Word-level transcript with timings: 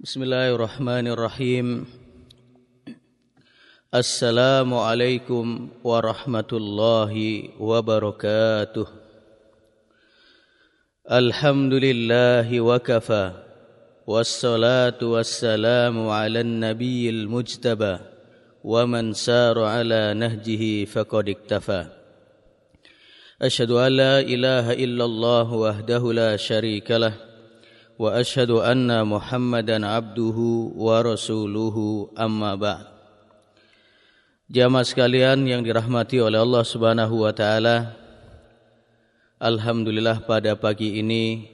Bismillahirrahmanirrahim. 0.00 1.84
Assalamualaikum 3.92 5.68
warahmatullahi 5.84 7.52
wabarakatuh. 7.60 8.88
Alhamdulillahi 11.04 12.64
wakafa. 12.64 13.44
Wassalatu 14.08 15.20
wassalamu 15.20 16.08
ala 16.08 16.40
nabiyil 16.48 17.28
mujtaba. 17.28 18.00
Wa 18.64 18.88
man 18.88 19.12
saru 19.12 19.68
ala 19.68 20.16
nahjihi 20.16 20.88
faqad 20.88 21.28
iktafa. 21.28 21.92
Ashadu 23.36 23.76
an 23.76 24.00
la 24.00 24.24
ilaha 24.24 24.72
illallah 24.72 25.44
wahdahu 25.44 26.16
la 26.16 26.40
sharika 26.40 26.96
lah. 26.96 27.29
وأشهد 27.99 28.51
أن 28.51 28.91
محمدا 29.07 29.77
عبده 29.87 30.37
ورسوله 30.75 31.77
أما 32.19 32.53
بعد 32.55 32.85
Jamaah 34.45 34.85
sekalian 34.85 35.41
yang 35.49 35.65
dirahmati 35.65 36.21
oleh 36.21 36.37
Allah 36.37 36.61
Subhanahu 36.61 37.25
wa 37.25 37.33
taala. 37.33 37.97
Alhamdulillah 39.41 40.21
pada 40.21 40.53
pagi 40.53 41.01
ini 41.01 41.49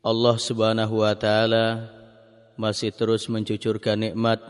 Allah 0.00 0.40
Subhanahu 0.40 1.04
wa 1.04 1.12
taala 1.12 1.92
masih 2.56 2.88
terus 2.88 3.28
mencucurkan 3.28 4.00
nikmat 4.00 4.40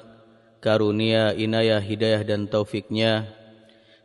karunia, 0.62 1.34
inayah, 1.34 1.82
hidayah 1.82 2.22
dan 2.22 2.46
taufiknya 2.46 3.26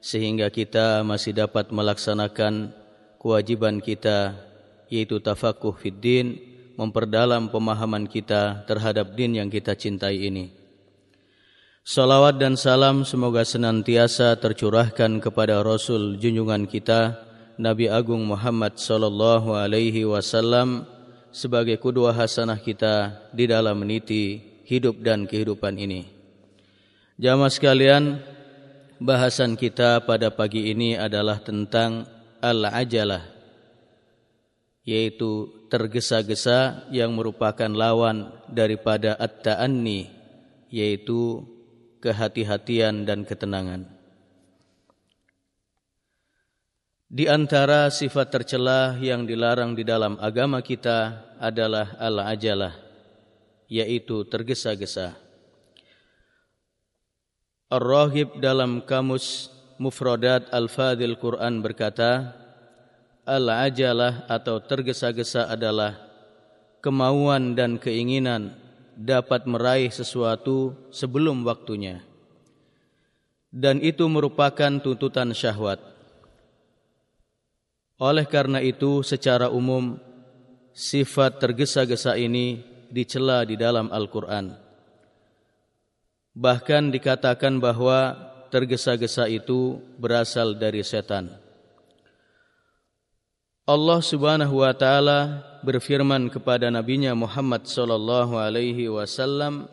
sehingga 0.01 0.49
kita 0.49 1.05
masih 1.05 1.37
dapat 1.37 1.69
melaksanakan 1.69 2.73
kewajiban 3.21 3.77
kita 3.77 4.41
yaitu 4.89 5.17
tafakuh 5.21 5.73
fid 5.73 5.97
din, 5.97 6.37
memperdalam 6.78 7.50
pemahaman 7.50 8.06
kita 8.06 8.62
terhadap 8.70 9.18
din 9.18 9.42
yang 9.42 9.50
kita 9.50 9.74
cintai 9.74 10.30
ini. 10.30 10.54
Salawat 11.82 12.38
dan 12.38 12.54
salam 12.54 13.02
semoga 13.02 13.42
senantiasa 13.42 14.38
tercurahkan 14.38 15.18
kepada 15.18 15.58
Rasul 15.66 16.22
junjungan 16.22 16.70
kita 16.70 17.18
Nabi 17.58 17.90
Agung 17.90 18.22
Muhammad 18.22 18.78
sallallahu 18.78 19.58
alaihi 19.58 20.06
wasallam 20.06 20.86
sebagai 21.34 21.82
kedua 21.82 22.14
hasanah 22.14 22.60
kita 22.62 23.26
di 23.34 23.50
dalam 23.50 23.82
meniti 23.82 24.38
hidup 24.68 25.02
dan 25.02 25.26
kehidupan 25.26 25.74
ini. 25.80 26.06
Jamaah 27.18 27.50
sekalian, 27.50 28.22
bahasan 29.02 29.58
kita 29.58 30.06
pada 30.06 30.30
pagi 30.30 30.70
ini 30.70 30.94
adalah 30.94 31.42
tentang 31.42 32.06
al-ajalah 32.38 33.37
yaitu 34.88 35.52
tergesa-gesa 35.68 36.88
yang 36.88 37.12
merupakan 37.12 37.68
lawan 37.68 38.32
daripada 38.48 39.12
at-ta'anni 39.20 40.08
yaitu 40.72 41.44
kehati-hatian 42.00 43.04
dan 43.04 43.28
ketenangan. 43.28 43.84
Di 47.08 47.28
antara 47.28 47.92
sifat 47.92 48.32
tercela 48.32 48.96
yang 49.00 49.28
dilarang 49.28 49.76
di 49.76 49.84
dalam 49.84 50.16
agama 50.20 50.60
kita 50.60 51.24
adalah 51.40 51.96
al-ajalah, 51.96 52.76
yaitu 53.68 54.28
tergesa-gesa. 54.28 55.16
Ar-Rahib 57.68 58.40
dalam 58.40 58.84
kamus 58.84 59.52
Mufradat 59.80 60.52
Al-Fadil 60.52 61.16
Quran 61.16 61.64
berkata, 61.64 62.36
Al-ajalah 63.28 64.24
atau 64.24 64.56
tergesa-gesa 64.56 65.52
adalah 65.52 66.00
kemauan 66.80 67.52
dan 67.52 67.76
keinginan 67.76 68.56
dapat 68.96 69.44
meraih 69.44 69.92
sesuatu 69.92 70.72
sebelum 70.88 71.44
waktunya. 71.44 72.00
Dan 73.52 73.84
itu 73.84 74.08
merupakan 74.08 74.80
tuntutan 74.80 75.36
syahwat. 75.36 75.76
Oleh 78.00 78.24
karena 78.24 78.64
itu, 78.64 79.04
secara 79.04 79.52
umum, 79.52 80.00
sifat 80.72 81.36
tergesa-gesa 81.36 82.16
ini 82.16 82.64
dicela 82.88 83.44
di 83.44 83.60
dalam 83.60 83.92
Al-Quran. 83.92 84.56
Bahkan 86.32 86.94
dikatakan 86.94 87.58
bahawa 87.58 88.14
tergesa-gesa 88.48 89.26
itu 89.28 89.82
berasal 89.98 90.54
dari 90.54 90.80
setan. 90.86 91.47
Allah 93.68 94.00
Subhanahu 94.00 94.64
wa 94.64 94.72
taala 94.72 95.44
berfirman 95.60 96.32
kepada 96.32 96.72
nabinya 96.72 97.12
Muhammad 97.12 97.68
sallallahu 97.68 98.40
alaihi 98.40 98.88
wasallam 98.88 99.68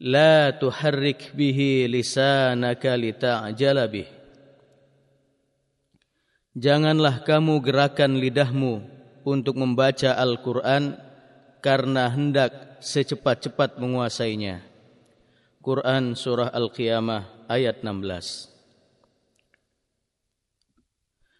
La 0.00 0.56
tuharrik 0.56 1.36
bihi 1.36 1.84
lisanaka 1.84 2.96
lita'jala 2.96 3.84
bih. 3.92 4.08
Janganlah 6.56 7.20
kamu 7.28 7.60
gerakan 7.60 8.24
lidahmu 8.24 8.80
untuk 9.28 9.60
membaca 9.60 10.16
Al-Qur'an 10.16 10.96
karena 11.60 12.08
hendak 12.08 12.80
secepat-cepat 12.80 13.76
menguasainya. 13.76 14.64
Quran 15.60 16.16
surah 16.16 16.52
Al-Qiyamah 16.56 17.48
ayat 17.52 17.84
16 17.84 18.55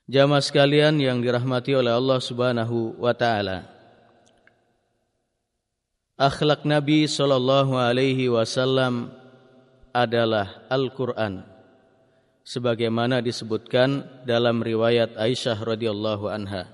Jamaah 0.06 0.38
sekalian 0.38 1.02
yang 1.02 1.18
dirahmati 1.18 1.74
oleh 1.74 1.90
Allah 1.90 2.22
Subhanahu 2.22 2.94
wa 3.02 3.10
taala. 3.10 3.66
Akhlak 6.14 6.62
Nabi 6.62 7.10
sallallahu 7.10 7.74
alaihi 7.74 8.30
wasallam 8.30 9.10
adalah 9.90 10.62
Al-Qur'an. 10.70 11.42
Sebagaimana 12.46 13.18
disebutkan 13.18 14.22
dalam 14.22 14.62
riwayat 14.62 15.18
Aisyah 15.18 15.58
radhiyallahu 15.58 16.30
anha. 16.30 16.70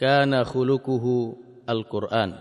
Kana 0.00 0.48
khuluquhu 0.48 1.36
Al-Qur'an. 1.68 2.40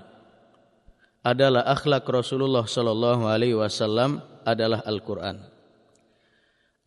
Adalah 1.20 1.68
akhlak 1.68 2.08
Rasulullah 2.08 2.64
sallallahu 2.64 3.28
alaihi 3.28 3.60
wasallam 3.60 4.24
adalah 4.48 4.80
Al-Qur'an. 4.88 5.44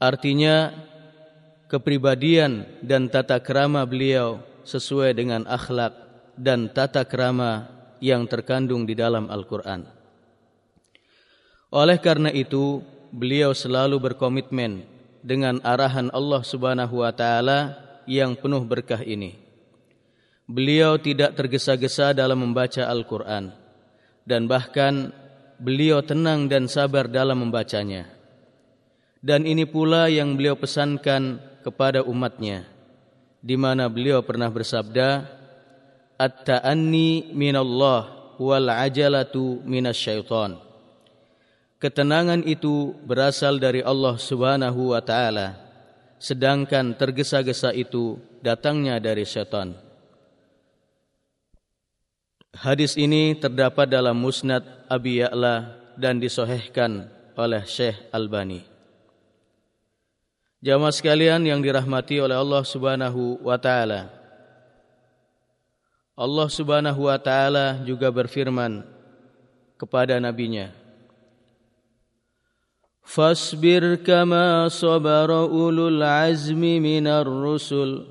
Artinya 0.00 0.72
kepribadian 1.74 2.70
dan 2.86 3.10
tata 3.10 3.42
kerama 3.42 3.82
beliau 3.82 4.38
sesuai 4.62 5.10
dengan 5.18 5.42
akhlak 5.50 5.90
dan 6.38 6.70
tata 6.70 7.02
kerama 7.02 7.66
yang 7.98 8.30
terkandung 8.30 8.86
di 8.86 8.94
dalam 8.94 9.26
Al-Quran. 9.26 9.82
Oleh 11.74 11.98
karena 11.98 12.30
itu, 12.30 12.78
beliau 13.10 13.50
selalu 13.50 13.98
berkomitmen 13.98 14.86
dengan 15.18 15.58
arahan 15.66 16.14
Allah 16.14 16.46
Subhanahu 16.46 17.02
wa 17.02 17.10
taala 17.10 17.74
yang 18.06 18.38
penuh 18.38 18.62
berkah 18.62 19.02
ini. 19.02 19.34
Beliau 20.46 20.94
tidak 21.00 21.34
tergesa-gesa 21.34 22.14
dalam 22.14 22.38
membaca 22.38 22.86
Al-Quran 22.86 23.50
dan 24.22 24.46
bahkan 24.46 25.10
beliau 25.58 26.06
tenang 26.06 26.46
dan 26.46 26.70
sabar 26.70 27.10
dalam 27.10 27.42
membacanya. 27.42 28.06
Dan 29.24 29.48
ini 29.48 29.64
pula 29.64 30.12
yang 30.12 30.36
beliau 30.36 30.52
pesankan 30.52 31.40
kepada 31.64 32.04
umatnya 32.04 32.68
di 33.40 33.56
mana 33.56 33.88
beliau 33.88 34.20
pernah 34.20 34.52
bersabda 34.52 35.24
at-ta'anni 36.20 37.32
minallah 37.32 38.36
wal 38.36 38.68
ajalatu 38.68 39.64
minasyaiton 39.64 40.60
ketenangan 41.80 42.44
itu 42.44 42.92
berasal 43.08 43.56
dari 43.56 43.80
Allah 43.80 44.20
Subhanahu 44.20 44.92
wa 44.92 45.00
taala 45.00 45.56
sedangkan 46.20 46.92
tergesa-gesa 46.92 47.72
itu 47.72 48.20
datangnya 48.44 49.00
dari 49.00 49.24
syaitan 49.24 49.72
Hadis 52.54 52.94
ini 52.94 53.34
terdapat 53.34 53.90
dalam 53.90 54.14
Musnad 54.14 54.62
Abi 54.86 55.18
Ya'la 55.18 55.74
dan 55.98 56.22
disahihkan 56.22 57.10
oleh 57.34 57.66
Syekh 57.66 57.98
Albani. 58.14 58.73
Jamaah 60.64 60.96
sekalian 60.96 61.44
yang 61.44 61.60
dirahmati 61.60 62.24
oleh 62.24 62.40
Allah 62.40 62.64
Subhanahu 62.64 63.36
wa 63.44 63.60
taala. 63.60 64.08
Allah 66.16 66.48
Subhanahu 66.48 67.04
wa 67.04 67.20
taala 67.20 67.84
juga 67.84 68.08
berfirman 68.08 68.80
kepada 69.76 70.16
nabinya. 70.16 70.72
Fasbir 73.04 74.00
kama 74.00 74.72
sabara 74.72 75.44
ulul 75.44 76.00
azmi 76.00 76.80
minar 76.80 77.28
rusul 77.28 78.08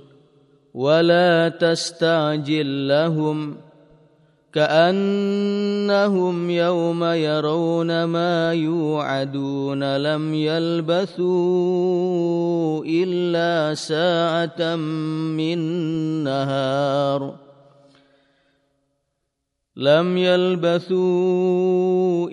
wa 0.77 1.01
la 1.01 1.49
tastajil 1.49 2.85
lahum 2.85 3.57
كأنهم 4.53 6.49
يوم 6.49 7.03
يرون 7.03 8.03
ما 8.03 8.53
يوعدون 8.53 9.97
لم 9.97 10.33
يلبثوا 10.33 11.23
إلا 12.85 13.73
ساعة 13.73 14.75
من 14.75 15.57
نهار. 16.23 17.35
لم 19.75 20.17
يلبثوا 20.17 20.93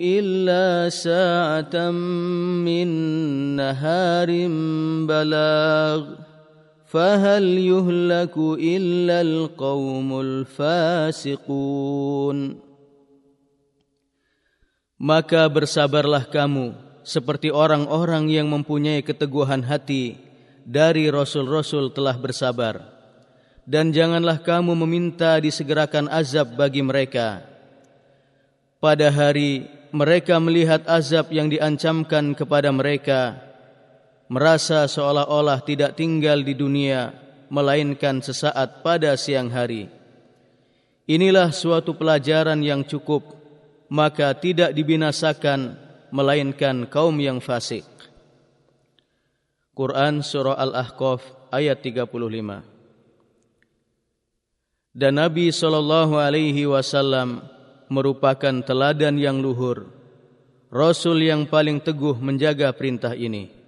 إلا 0.01 0.89
ساعة 0.89 1.91
من 1.91 2.87
نهار 3.55 4.47
بلاغ. 5.07 6.30
فهل 6.90 7.44
يهلك 7.58 8.36
إلا 8.58 9.20
القوم 9.20 10.20
الفاسقون 10.20 11.58
Maka 14.96 15.44
bersabarlah 15.52 16.24
kamu 16.24 16.72
seperti 17.04 17.52
orang-orang 17.52 18.32
yang 18.32 18.48
mempunyai 18.48 19.04
keteguhan 19.04 19.60
hati 19.60 20.16
dari 20.64 21.12
rasul-rasul 21.12 21.92
telah 21.92 22.16
bersabar 22.16 22.96
dan 23.66 23.90
janganlah 23.90 24.40
kamu 24.40 24.78
meminta 24.78 25.36
disegerakan 25.42 26.06
azab 26.08 26.54
bagi 26.54 26.80
mereka. 26.80 27.42
Pada 28.78 29.10
hari 29.10 29.66
mereka 29.90 30.38
melihat 30.38 30.86
azab 30.86 31.34
yang 31.34 31.50
diancamkan 31.50 32.32
kepada 32.38 32.70
mereka, 32.70 33.36
merasa 34.31 34.87
seolah-olah 34.87 35.59
tidak 35.67 35.99
tinggal 35.99 36.39
di 36.39 36.55
dunia, 36.55 37.11
melainkan 37.51 38.23
sesaat 38.23 38.79
pada 38.79 39.19
siang 39.19 39.51
hari. 39.51 39.91
Inilah 41.03 41.51
suatu 41.51 41.91
pelajaran 41.99 42.63
yang 42.63 42.87
cukup, 42.87 43.35
maka 43.91 44.31
tidak 44.39 44.71
dibinasakan, 44.71 45.75
melainkan 46.15 46.87
kaum 46.87 47.19
yang 47.19 47.43
fasik. 47.43 47.83
Quran 49.75 50.23
Surah 50.23 50.55
Al-Ahqaf 50.55 51.51
ayat 51.51 51.83
35 51.83 52.07
dan 54.91 55.15
Nabi 55.15 55.47
sallallahu 55.47 56.19
alaihi 56.19 56.67
wasallam 56.67 57.39
merupakan 57.87 58.51
teladan 58.67 59.15
yang 59.15 59.39
luhur 59.39 59.87
rasul 60.67 61.23
yang 61.23 61.47
paling 61.47 61.79
teguh 61.79 62.19
menjaga 62.19 62.67
perintah 62.75 63.15
ini 63.15 63.60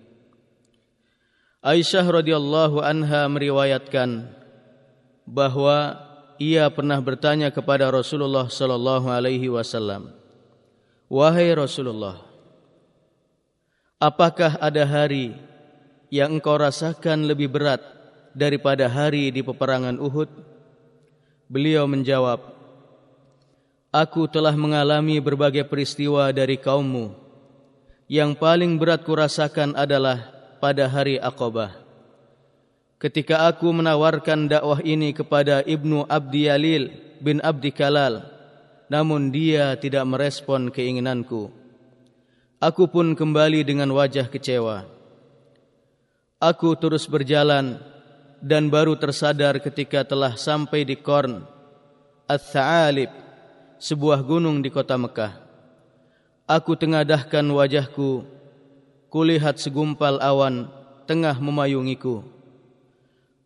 Aisyah 1.63 2.03
radhiyallahu 2.03 2.83
anha 2.83 3.23
meriwayatkan 3.31 4.27
bahwa 5.23 5.95
ia 6.35 6.67
pernah 6.67 6.99
bertanya 6.99 7.47
kepada 7.47 7.87
Rasulullah 7.87 8.51
sallallahu 8.51 9.07
alaihi 9.07 9.47
wasallam 9.47 10.11
Wahai 11.07 11.55
Rasulullah 11.55 12.19
apakah 13.95 14.59
ada 14.59 14.83
hari 14.83 15.39
yang 16.11 16.35
engkau 16.35 16.59
rasakan 16.59 17.23
lebih 17.23 17.47
berat 17.47 17.79
daripada 18.35 18.91
hari 18.91 19.31
di 19.31 19.39
peperangan 19.39 19.95
Uhud 20.03 20.53
Beliau 21.53 21.85
menjawab, 21.85 22.49
Aku 23.93 24.25
telah 24.25 24.57
mengalami 24.57 25.21
berbagai 25.21 25.61
peristiwa 25.69 26.33
dari 26.33 26.57
kaummu. 26.57 27.13
Yang 28.09 28.41
paling 28.41 28.73
berat 28.81 29.05
kurasakan 29.05 29.77
adalah 29.77 30.32
pada 30.63 30.87
hari 30.87 31.19
Aqabah. 31.19 31.75
Ketika 32.95 33.51
aku 33.51 33.67
menawarkan 33.75 34.47
dakwah 34.47 34.79
ini 34.79 35.11
kepada 35.11 35.59
Ibnu 35.59 36.07
Abdi 36.07 36.47
Yalil 36.47 36.83
bin 37.19 37.43
Abdi 37.43 37.75
Kalal, 37.75 38.23
namun 38.87 39.27
dia 39.27 39.75
tidak 39.75 40.07
merespon 40.07 40.71
keinginanku. 40.71 41.51
Aku 42.63 42.87
pun 42.87 43.11
kembali 43.11 43.67
dengan 43.67 43.91
wajah 43.91 44.31
kecewa. 44.31 44.87
Aku 46.39 46.79
terus 46.79 47.11
berjalan 47.11 47.83
dan 48.39 48.71
baru 48.71 48.95
tersadar 48.95 49.59
ketika 49.59 50.07
telah 50.07 50.39
sampai 50.39 50.87
di 50.87 50.95
Korn 50.95 51.43
Al-Tha'alib 52.31 53.11
sebuah 53.83 54.23
gunung 54.23 54.63
di 54.63 54.71
kota 54.71 54.95
Mekah 54.95 55.43
aku 56.47 56.75
tengadahkan 56.75 57.43
wajahku 57.47 58.27
kulihat 59.13 59.61
segumpal 59.61 60.17
awan 60.17 60.65
tengah 61.05 61.37
memayungiku 61.37 62.25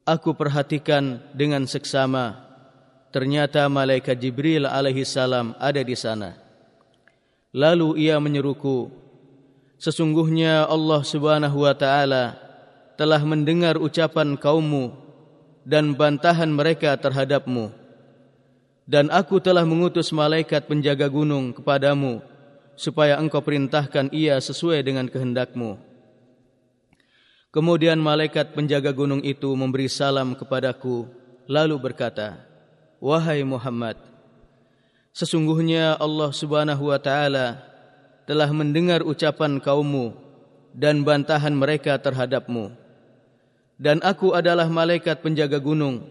aku 0.07 0.31
perhatikan 0.31 1.19
dengan 1.35 1.67
seksama 1.67 2.39
ternyata 3.11 3.67
malaikat 3.67 4.15
Jibril 4.15 4.63
alaihi 4.63 5.03
salam 5.03 5.51
ada 5.59 5.83
di 5.83 5.99
sana 5.99 6.39
lalu 7.51 8.07
ia 8.07 8.15
menyeruku 8.15 8.87
sesungguhnya 9.75 10.63
Allah 10.71 11.03
Subhanahu 11.03 11.67
wa 11.67 11.75
taala 11.75 12.47
telah 12.95 13.21
mendengar 13.27 13.77
ucapan 13.77 14.39
kaummu 14.39 15.07
dan 15.67 15.93
bantahan 15.93 16.47
mereka 16.47 16.97
terhadapmu. 16.97 17.69
Dan 18.87 19.11
aku 19.11 19.43
telah 19.43 19.67
mengutus 19.67 20.15
malaikat 20.15 20.63
penjaga 20.65 21.11
gunung 21.11 21.51
kepadamu 21.51 22.23
supaya 22.77 23.18
engkau 23.18 23.41
perintahkan 23.41 24.13
ia 24.13 24.38
sesuai 24.38 24.85
dengan 24.85 25.09
kehendakmu. 25.09 25.75
Kemudian 27.50 27.97
malaikat 27.97 28.53
penjaga 28.53 28.94
gunung 28.94 29.25
itu 29.25 29.50
memberi 29.57 29.89
salam 29.89 30.38
kepadaku 30.38 31.09
lalu 31.50 31.75
berkata, 31.81 32.38
Wahai 33.01 33.41
Muhammad, 33.41 33.97
sesungguhnya 35.12 35.97
Allah 35.97 36.29
subhanahu 36.29 36.94
wa 36.94 37.00
ta'ala 37.01 37.59
telah 38.29 38.50
mendengar 38.53 39.01
ucapan 39.01 39.57
kaummu 39.57 40.13
dan 40.71 41.01
bantahan 41.01 41.57
mereka 41.57 41.97
terhadapmu 41.97 42.88
dan 43.77 44.01
aku 44.01 44.33
adalah 44.33 44.65
malaikat 44.68 45.21
penjaga 45.21 45.62
gunung. 45.62 46.09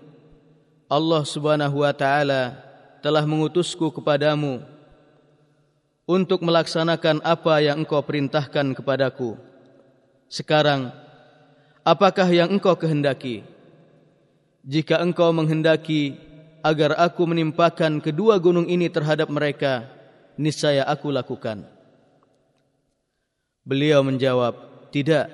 Allah 0.86 1.26
Subhanahu 1.26 1.82
wa 1.82 1.90
taala 1.90 2.54
telah 3.02 3.26
mengutusku 3.26 3.90
kepadamu 3.90 4.62
untuk 6.06 6.40
melaksanakan 6.46 7.20
apa 7.26 7.58
yang 7.58 7.82
engkau 7.82 7.98
perintahkan 8.00 8.78
kepadaku. 8.78 9.34
Sekarang, 10.30 10.94
apakah 11.82 12.30
yang 12.30 12.54
engkau 12.54 12.78
kehendaki? 12.78 13.42
Jika 14.62 15.02
engkau 15.02 15.34
menghendaki 15.34 16.18
agar 16.62 16.94
aku 16.98 17.26
menimpakan 17.26 17.98
kedua 17.98 18.38
gunung 18.38 18.70
ini 18.70 18.86
terhadap 18.86 19.30
mereka, 19.30 19.86
niscaya 20.38 20.86
aku 20.86 21.10
lakukan. 21.10 21.66
Beliau 23.66 24.02
menjawab, 24.06 24.54
tidak. 24.94 25.26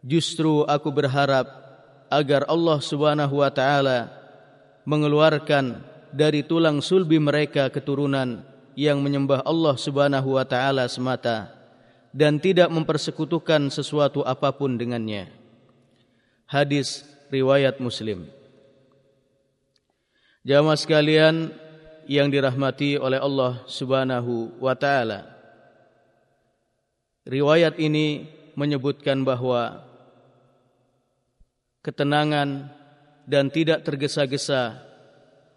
Justru 0.00 0.64
aku 0.64 0.88
berharap 0.88 1.44
agar 2.08 2.48
Allah 2.48 2.80
Subhanahu 2.80 3.44
wa 3.44 3.52
taala 3.52 4.08
mengeluarkan 4.88 5.84
dari 6.10 6.40
tulang 6.40 6.80
sulbi 6.80 7.20
mereka 7.20 7.68
keturunan 7.68 8.49
yang 8.80 9.04
menyembah 9.04 9.44
Allah 9.44 9.76
Subhanahu 9.76 10.40
wa 10.40 10.44
taala 10.48 10.88
semata 10.88 11.52
dan 12.16 12.40
tidak 12.40 12.72
mempersekutukan 12.72 13.68
sesuatu 13.68 14.24
apapun 14.24 14.80
dengannya. 14.80 15.28
Hadis 16.48 17.04
riwayat 17.28 17.76
Muslim. 17.76 18.24
Jamaah 20.48 20.80
sekalian 20.80 21.52
yang 22.08 22.32
dirahmati 22.32 22.96
oleh 22.96 23.20
Allah 23.20 23.60
Subhanahu 23.68 24.56
wa 24.56 24.72
taala. 24.72 25.28
Riwayat 27.28 27.76
ini 27.76 28.32
menyebutkan 28.56 29.20
bahawa 29.28 29.84
ketenangan 31.84 32.72
dan 33.28 33.52
tidak 33.52 33.84
tergesa-gesa 33.84 34.80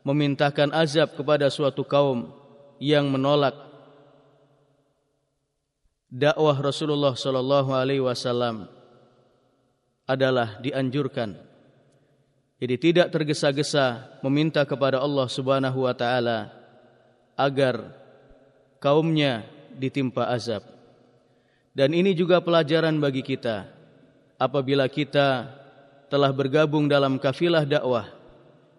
memintakan 0.03 0.75
azab 0.75 1.15
kepada 1.15 1.47
suatu 1.47 1.87
kaum 1.87 2.42
yang 2.83 3.07
menolak 3.07 3.55
dakwah 6.11 6.59
Rasulullah 6.59 7.15
sallallahu 7.15 7.71
alaihi 7.71 8.03
wasallam 8.03 8.67
adalah 10.03 10.59
dianjurkan. 10.59 11.39
Jadi 12.59 12.75
tidak 12.75 13.07
tergesa-gesa 13.15 14.19
meminta 14.19 14.67
kepada 14.67 14.99
Allah 14.99 15.31
Subhanahu 15.31 15.87
wa 15.87 15.95
taala 15.95 16.51
agar 17.39 17.95
kaumnya 18.83 19.47
ditimpa 19.79 20.27
azab. 20.27 20.67
Dan 21.71 21.95
ini 21.95 22.11
juga 22.11 22.43
pelajaran 22.43 22.99
bagi 22.99 23.23
kita 23.23 23.65
apabila 24.35 24.91
kita 24.91 25.47
telah 26.11 26.29
bergabung 26.35 26.85
dalam 26.91 27.15
kafilah 27.15 27.63
dakwah 27.63 28.11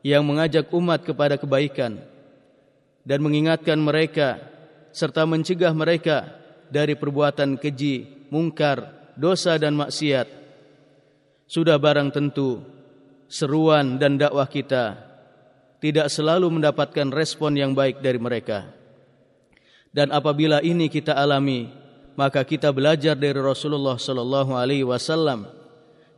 yang 0.04 0.22
mengajak 0.22 0.68
umat 0.70 1.02
kepada 1.02 1.34
kebaikan 1.40 2.13
dan 3.04 3.20
mengingatkan 3.20 3.76
mereka 3.78 4.40
serta 4.90 5.28
mencegah 5.28 5.70
mereka 5.76 6.28
dari 6.72 6.96
perbuatan 6.96 7.60
keji, 7.60 8.28
mungkar, 8.32 9.12
dosa 9.14 9.60
dan 9.60 9.76
maksiat. 9.76 10.26
Sudah 11.44 11.76
barang 11.76 12.10
tentu 12.10 12.64
seruan 13.28 14.00
dan 14.00 14.16
dakwah 14.16 14.48
kita 14.48 14.96
tidak 15.78 16.08
selalu 16.08 16.48
mendapatkan 16.48 17.12
respon 17.12 17.54
yang 17.60 17.76
baik 17.76 18.00
dari 18.00 18.16
mereka. 18.16 18.72
Dan 19.94 20.10
apabila 20.10 20.64
ini 20.64 20.88
kita 20.90 21.14
alami, 21.14 21.70
maka 22.16 22.42
kita 22.42 22.72
belajar 22.72 23.14
dari 23.14 23.36
Rasulullah 23.38 24.00
sallallahu 24.00 24.56
alaihi 24.56 24.86
wasallam 24.86 25.46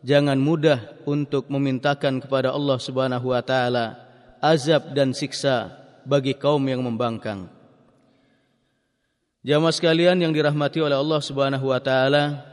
jangan 0.04 0.36
mudah 0.36 0.96
untuk 1.08 1.48
memintakan 1.48 2.20
kepada 2.20 2.52
Allah 2.52 2.78
Subhanahu 2.80 3.32
wa 3.32 3.42
taala 3.42 3.96
azab 4.40 4.92
dan 4.92 5.16
siksa 5.16 5.85
bagi 6.06 6.38
kaum 6.38 6.62
yang 6.70 6.86
membangkang. 6.86 7.50
Jamaah 9.42 9.74
sekalian 9.74 10.22
yang 10.22 10.30
dirahmati 10.30 10.78
oleh 10.78 10.94
Allah 10.94 11.18
Subhanahu 11.18 11.74
wa 11.74 11.80
taala, 11.82 12.46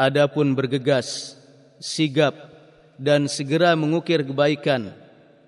adapun 0.00 0.56
bergegas, 0.56 1.36
sigap 1.76 2.32
dan 2.96 3.28
segera 3.28 3.76
mengukir 3.76 4.24
kebaikan 4.24 4.92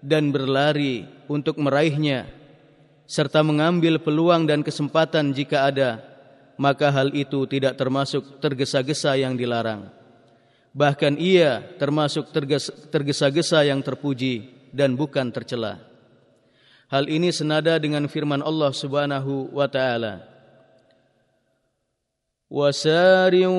dan 0.05 0.29
berlari 0.29 1.09
untuk 1.29 1.57
meraihnya 1.57 2.29
serta 3.09 3.41
mengambil 3.41 3.97
peluang 3.97 4.45
dan 4.45 4.61
kesempatan 4.61 5.33
jika 5.33 5.73
ada, 5.73 6.05
maka 6.61 6.93
hal 6.93 7.17
itu 7.17 7.49
tidak 7.49 7.81
termasuk 7.81 8.37
tergesa-gesa 8.37 9.17
yang 9.17 9.33
dilarang. 9.33 9.89
Bahkan 10.77 11.17
ia 11.17 11.65
termasuk 11.81 12.29
tergesa-gesa 12.93 13.65
yang 13.65 13.81
terpuji 13.81 14.53
dan 14.77 14.93
bukan 14.93 15.33
tercela. 15.33 15.88
Hal 16.89 17.05
ini 17.13 17.29
senada 17.29 17.77
dengan 17.77 18.09
firman 18.09 18.41
Allah 18.41 18.73
Subhanahu 18.73 19.53
wa 19.53 19.69
taala. 19.69 20.25
Wasari'u 22.49 23.53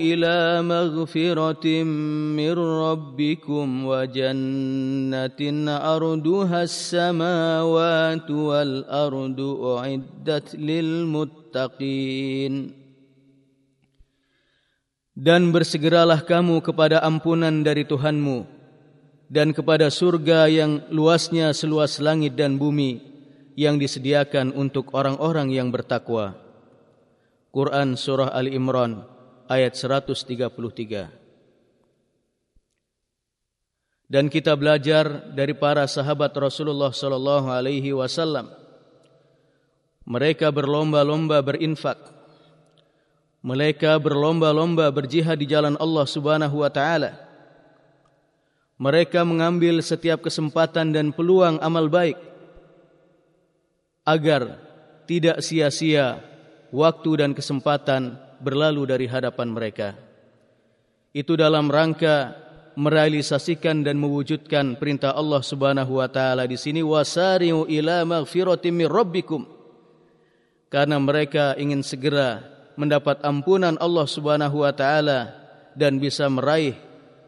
ila 0.00 0.64
maghfiratin 0.64 1.84
mir 2.32 2.56
rabbikum 2.56 3.84
wa 3.84 4.08
jannatin 4.08 5.68
arduha 5.68 6.64
as-samawati 6.64 8.32
wal 8.32 8.88
ardu 8.88 9.76
uiddat 9.76 10.56
lil 10.56 11.04
muttaqin. 11.04 12.72
Dan 15.12 15.52
bersegeralah 15.52 16.24
kamu 16.24 16.64
kepada 16.64 17.04
ampunan 17.04 17.60
dari 17.60 17.84
Tuhanmu, 17.84 18.55
dan 19.26 19.50
kepada 19.50 19.90
surga 19.90 20.46
yang 20.46 20.86
luasnya 20.90 21.50
seluas 21.50 21.98
langit 21.98 22.38
dan 22.38 22.58
bumi 22.58 23.02
yang 23.58 23.80
disediakan 23.80 24.54
untuk 24.54 24.94
orang-orang 24.94 25.50
yang 25.50 25.72
bertakwa. 25.72 26.38
Quran 27.50 27.96
Surah 27.96 28.30
Ali 28.36 28.54
Imran 28.54 29.02
ayat 29.50 29.74
133. 29.74 31.26
Dan 34.06 34.30
kita 34.30 34.54
belajar 34.54 35.34
dari 35.34 35.50
para 35.50 35.82
sahabat 35.90 36.30
Rasulullah 36.38 36.94
sallallahu 36.94 37.50
alaihi 37.50 37.90
wasallam. 37.90 38.46
Mereka 40.06 40.54
berlomba-lomba 40.54 41.42
berinfak. 41.42 41.98
Mereka 43.42 43.98
berlomba-lomba 43.98 44.86
berjihad 44.94 45.42
di 45.42 45.50
jalan 45.50 45.74
Allah 45.82 46.06
Subhanahu 46.06 46.62
wa 46.62 46.70
taala. 46.70 47.25
Mereka 48.76 49.24
mengambil 49.24 49.80
setiap 49.80 50.20
kesempatan 50.20 50.92
dan 50.92 51.08
peluang 51.16 51.56
amal 51.64 51.88
baik 51.88 52.20
agar 54.04 54.60
tidak 55.08 55.40
sia-sia 55.40 56.20
waktu 56.68 57.24
dan 57.24 57.32
kesempatan 57.32 58.20
berlalu 58.38 58.84
dari 58.84 59.06
hadapan 59.08 59.48
mereka. 59.48 59.96
Itu 61.16 61.40
dalam 61.40 61.72
rangka 61.72 62.36
merealisasikan 62.76 63.80
dan 63.80 63.96
mewujudkan 63.96 64.76
perintah 64.76 65.16
Allah 65.16 65.40
Subhanahu 65.40 65.96
wa 65.96 66.08
taala 66.12 66.44
di 66.44 66.60
sini 66.60 66.84
wasari'u 66.84 67.64
ila 67.66 68.04
maghfiratin 68.04 68.76
mir 68.76 68.92
rabbikum. 68.92 69.48
Karena 70.68 71.00
mereka 71.00 71.56
ingin 71.56 71.80
segera 71.80 72.44
mendapat 72.76 73.24
ampunan 73.24 73.80
Allah 73.80 74.04
Subhanahu 74.04 74.60
wa 74.60 74.72
taala 74.76 75.32
dan 75.72 75.96
bisa 75.96 76.28
meraih 76.28 76.76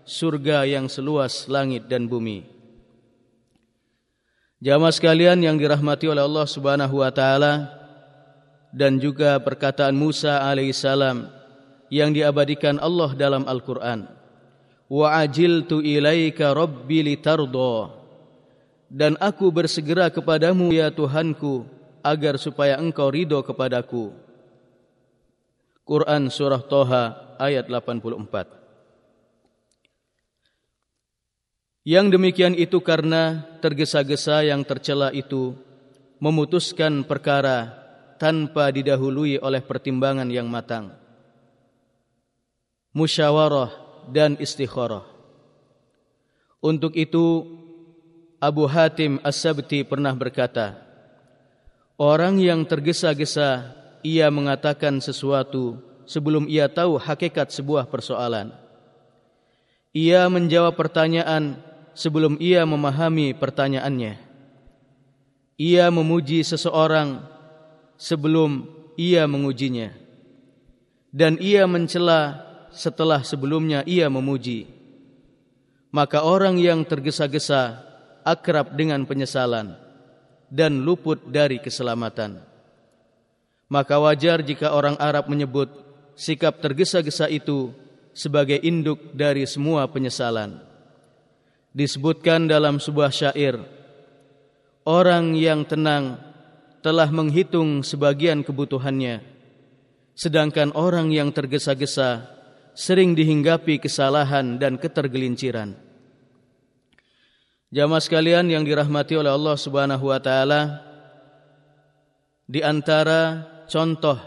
surga 0.09 0.65
yang 0.65 0.89
seluas 0.89 1.45
langit 1.53 1.85
dan 1.85 2.09
bumi. 2.09 2.49
Jamaah 4.65 4.91
sekalian 4.91 5.39
yang 5.45 5.61
dirahmati 5.61 6.09
oleh 6.09 6.25
Allah 6.25 6.49
Subhanahu 6.49 7.05
wa 7.05 7.13
taala, 7.13 7.69
dan 8.73 8.97
juga 8.97 9.37
perkataan 9.39 9.93
Musa 9.93 10.41
alaihissalam 10.49 11.29
yang 11.93 12.11
diabadikan 12.11 12.81
Allah 12.81 13.13
dalam 13.15 13.45
Al-Quran. 13.45 14.09
Wa 14.89 15.21
ajiltu 15.21 15.85
ilaika 15.85 16.57
rabbi 16.57 17.05
litardo. 17.05 17.93
Dan 18.89 19.21
aku 19.21 19.53
bersegera 19.53 20.09
kepadamu 20.09 20.73
ya 20.73 20.89
Tuhanku 20.89 21.69
agar 22.01 22.41
supaya 22.41 22.81
engkau 22.81 23.13
ridho 23.13 23.45
kepadaku. 23.45 24.17
Quran 25.85 26.33
Surah 26.33 26.65
Toha 26.65 27.37
ayat 27.37 27.69
84 27.69 28.58
Yang 31.89 32.21
demikian 32.21 32.53
itu 32.53 32.85
karena 32.85 33.49
tergesa-gesa 33.65 34.45
yang 34.45 34.61
tercela 34.61 35.09
itu 35.09 35.57
memutuskan 36.21 37.01
perkara 37.01 37.73
tanpa 38.21 38.69
didahului 38.69 39.41
oleh 39.41 39.65
pertimbangan 39.65 40.29
yang 40.29 40.53
matang. 40.53 40.93
Musyawarah 42.93 43.73
dan 44.13 44.37
istikharah. 44.37 45.09
Untuk 46.61 46.93
itu 46.93 47.57
Abu 48.37 48.69
Hatim 48.69 49.17
As-Sabti 49.25 49.81
pernah 49.89 50.13
berkata, 50.13 50.85
Orang 51.97 52.37
yang 52.37 52.69
tergesa-gesa 52.69 53.65
ia 54.05 54.29
mengatakan 54.29 55.01
sesuatu 55.01 55.81
sebelum 56.05 56.53
ia 56.53 56.69
tahu 56.69 57.01
hakikat 57.01 57.49
sebuah 57.49 57.89
persoalan. 57.89 58.53
Ia 59.97 60.29
menjawab 60.29 60.77
pertanyaan 60.77 61.68
sebelum 61.99 62.39
ia 62.39 62.63
memahami 62.63 63.35
pertanyaannya. 63.35 64.15
Ia 65.59 65.91
memuji 65.91 66.47
seseorang 66.47 67.19
sebelum 67.99 68.71
ia 68.95 69.27
mengujinya. 69.27 69.91
Dan 71.11 71.43
ia 71.43 71.67
mencela 71.67 72.47
setelah 72.71 73.27
sebelumnya 73.27 73.83
ia 73.83 74.07
memuji. 74.07 74.71
Maka 75.91 76.23
orang 76.23 76.63
yang 76.63 76.87
tergesa-gesa 76.87 77.83
akrab 78.23 78.79
dengan 78.79 79.03
penyesalan 79.03 79.75
dan 80.47 80.87
luput 80.87 81.19
dari 81.27 81.59
keselamatan. 81.59 82.39
Maka 83.67 83.99
wajar 83.99 84.47
jika 84.47 84.71
orang 84.71 84.95
Arab 85.03 85.27
menyebut 85.27 85.73
sikap 86.15 86.63
tergesa-gesa 86.63 87.27
itu 87.27 87.75
sebagai 88.15 88.61
induk 88.63 89.17
dari 89.17 89.49
semua 89.49 89.89
penyesalan 89.91 90.68
disebutkan 91.79 92.51
dalam 92.51 92.83
sebuah 92.83 93.15
syair. 93.15 93.63
Orang 94.83 95.39
yang 95.39 95.63
tenang 95.63 96.19
telah 96.83 97.07
menghitung 97.15 97.87
sebagian 97.87 98.43
kebutuhannya 98.43 99.39
sedangkan 100.19 100.75
orang 100.75 101.15
yang 101.15 101.31
tergesa-gesa 101.31 102.27
sering 102.75 103.15
dihinggapi 103.15 103.79
kesalahan 103.79 104.59
dan 104.59 104.75
ketergelinciran. 104.75 105.79
Jamaah 107.71 108.03
sekalian 108.03 108.51
yang 108.51 108.67
dirahmati 108.67 109.15
oleh 109.15 109.31
Allah 109.31 109.55
Subhanahu 109.55 110.11
wa 110.11 110.19
taala 110.19 110.83
di 112.51 112.59
antara 112.59 113.47
contoh 113.71 114.19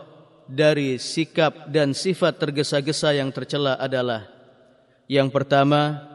dari 0.48 0.96
sikap 0.96 1.68
dan 1.68 1.92
sifat 1.92 2.40
tergesa-gesa 2.40 3.12
yang 3.12 3.28
tercela 3.36 3.76
adalah 3.76 4.32
yang 5.12 5.28
pertama 5.28 6.11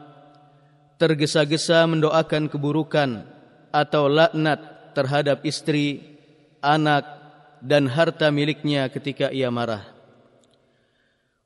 tergesa-gesa 0.97 1.85
mendoakan 1.85 2.49
keburukan 2.49 3.23
atau 3.69 4.09
laknat 4.09 4.93
terhadap 4.97 5.45
istri 5.45 6.01
anak 6.61 7.05
dan 7.61 7.85
harta 7.85 8.33
miliknya 8.33 8.89
ketika 8.89 9.29
ia 9.29 9.53
marah. 9.53 9.85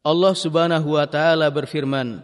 Allah 0.01 0.33
Subhanahu 0.33 0.97
wa 0.97 1.05
taala 1.05 1.45
berfirman, 1.51 2.23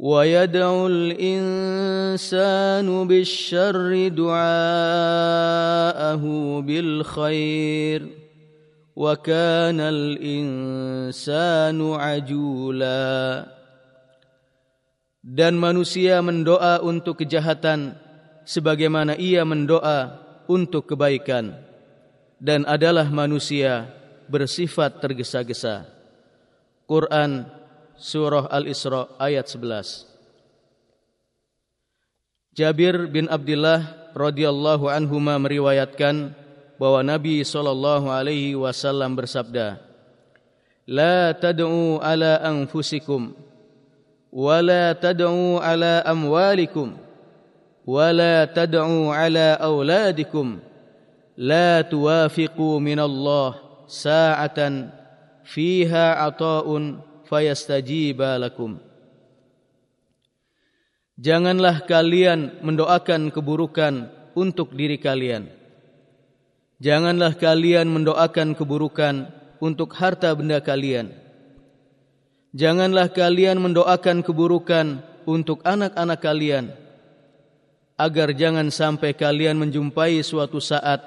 "Wa 0.00 0.24
yad'ul 0.24 1.12
insanu 1.18 3.04
bisyarri 3.04 4.08
du'aahu 4.14 4.40
bil 6.64 7.04
khair 7.04 8.06
wa 8.96 9.12
Dan 15.26 15.58
manusia 15.58 16.22
mendoa 16.22 16.78
untuk 16.86 17.18
kejahatan 17.18 17.98
sebagaimana 18.46 19.18
ia 19.18 19.42
mendoa 19.42 20.22
untuk 20.46 20.86
kebaikan 20.94 21.50
dan 22.38 22.62
adalah 22.62 23.10
manusia 23.10 23.90
bersifat 24.30 25.02
tergesa-gesa. 25.02 25.90
Quran 26.86 27.50
Surah 27.98 28.46
Al-Isra 28.52 29.10
ayat 29.18 29.50
11 29.50 30.06
Jabir 32.54 33.10
bin 33.10 33.26
Abdullah 33.26 34.12
radhiyallahu 34.14 34.86
anhu 34.86 35.18
meriwayatkan 35.18 36.30
bahwa 36.76 37.00
Nabi 37.02 37.40
sallallahu 37.42 38.12
alaihi 38.12 38.54
wasallam 38.54 39.16
bersabda 39.16 39.80
La 40.86 41.34
tad'u 41.34 41.98
ala 41.98 42.38
anfusikum 42.44 43.34
wa 44.35 44.57
la 44.63 44.95
tad'u 44.95 45.59
ala 45.59 46.03
amwalikum 46.07 47.11
ولا 47.87 48.45
تدعوا 48.45 49.09
على 49.15 49.57
أولادكم 49.57 50.47
لا 51.37 51.81
توافقوا 51.81 52.75
من 52.79 52.99
الله 52.99 53.49
ساعة 53.87 54.59
فيها 55.43 56.05
عطاء 56.21 56.67
فيستجيب 57.25 58.21
لكم 58.21 58.71
Janganlah 61.21 61.85
kalian 61.85 62.65
mendoakan 62.65 63.29
keburukan 63.29 64.09
untuk 64.33 64.73
diri 64.73 64.97
kalian. 64.97 65.53
Janganlah 66.81 67.37
kalian 67.37 67.85
mendoakan 67.85 68.57
keburukan 68.57 69.29
untuk 69.61 69.93
harta 69.93 70.33
benda 70.33 70.57
kalian. 70.57 71.13
Janganlah 72.56 73.12
kalian 73.12 73.60
mendoakan 73.60 74.24
keburukan 74.24 75.04
untuk 75.28 75.60
anak-anak 75.60 76.24
kalian 76.24 76.72
agar 78.00 78.32
jangan 78.32 78.72
sampai 78.72 79.12
kalian 79.12 79.60
menjumpai 79.60 80.24
suatu 80.24 80.56
saat 80.56 81.04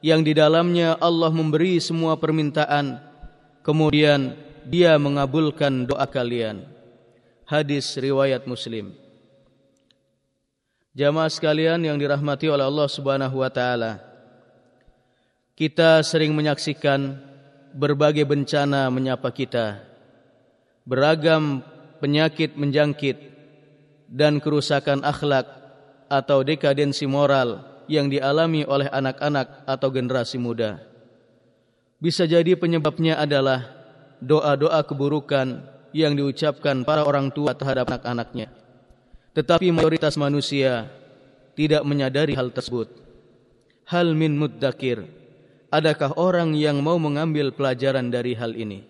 yang 0.00 0.24
di 0.24 0.32
dalamnya 0.32 0.96
Allah 0.96 1.28
memberi 1.28 1.76
semua 1.84 2.16
permintaan 2.16 2.96
kemudian 3.60 4.32
dia 4.64 4.96
mengabulkan 4.96 5.84
doa 5.84 6.08
kalian. 6.08 6.64
Hadis 7.44 8.00
riwayat 8.00 8.48
muslim. 8.48 8.96
Jamaah 10.96 11.28
sekalian 11.28 11.84
yang 11.84 12.00
dirahmati 12.00 12.48
oleh 12.48 12.64
Allah 12.64 12.88
Subhanahu 12.88 13.44
wa 13.44 13.52
taala 13.52 14.00
kita 15.60 16.00
sering 16.00 16.32
menyaksikan 16.32 17.20
berbagai 17.76 18.24
bencana 18.24 18.88
menyapa 18.88 19.28
kita 19.28 19.89
beragam 20.90 21.62
penyakit 22.02 22.58
menjangkit 22.58 23.14
dan 24.10 24.42
kerusakan 24.42 25.06
akhlak 25.06 25.46
atau 26.10 26.42
dekadensi 26.42 27.06
moral 27.06 27.62
yang 27.86 28.10
dialami 28.10 28.66
oleh 28.66 28.90
anak-anak 28.90 29.70
atau 29.70 29.88
generasi 29.94 30.42
muda. 30.42 30.82
Bisa 32.02 32.26
jadi 32.26 32.58
penyebabnya 32.58 33.22
adalah 33.22 33.70
doa-doa 34.18 34.82
keburukan 34.82 35.62
yang 35.94 36.18
diucapkan 36.18 36.82
para 36.82 37.06
orang 37.06 37.30
tua 37.30 37.54
terhadap 37.54 37.86
anak-anaknya. 37.94 38.50
Tetapi 39.30 39.70
mayoritas 39.70 40.18
manusia 40.18 40.90
tidak 41.54 41.86
menyadari 41.86 42.34
hal 42.34 42.50
tersebut. 42.50 42.90
Hal 43.86 44.18
min 44.18 44.34
muddakir. 44.34 45.06
Adakah 45.70 46.18
orang 46.18 46.58
yang 46.58 46.82
mau 46.82 46.98
mengambil 46.98 47.54
pelajaran 47.54 48.10
dari 48.10 48.34
hal 48.34 48.58
ini? 48.58 48.89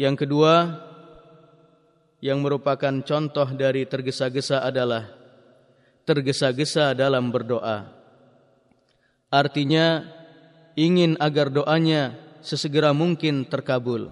Yang 0.00 0.24
kedua, 0.24 0.80
yang 2.24 2.40
merupakan 2.40 3.04
contoh 3.04 3.44
dari 3.52 3.84
tergesa-gesa 3.84 4.64
adalah 4.64 5.12
tergesa-gesa 6.08 6.96
dalam 6.96 7.28
berdoa. 7.28 7.84
Artinya, 9.28 10.08
ingin 10.72 11.20
agar 11.20 11.52
doanya 11.52 12.16
sesegera 12.40 12.96
mungkin 12.96 13.44
terkabul. 13.44 14.08